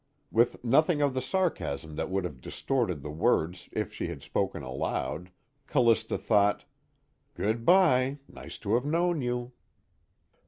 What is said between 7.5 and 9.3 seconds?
bye nice to have known